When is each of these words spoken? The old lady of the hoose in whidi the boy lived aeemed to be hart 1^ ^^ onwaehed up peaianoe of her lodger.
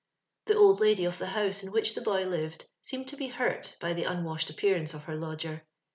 The 0.47 0.55
old 0.57 0.79
lady 0.79 1.05
of 1.05 1.19
the 1.19 1.27
hoose 1.29 1.61
in 1.61 1.71
whidi 1.71 1.93
the 1.93 2.01
boy 2.01 2.25
lived 2.25 2.67
aeemed 2.91 3.05
to 3.09 3.15
be 3.15 3.27
hart 3.27 3.77
1^ 3.81 3.95
^^ 3.97 4.03
onwaehed 4.07 4.49
up 4.49 4.57
peaianoe 4.57 4.95
of 4.95 5.03
her 5.03 5.15
lodger. 5.15 5.61